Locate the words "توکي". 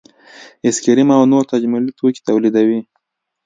1.99-2.21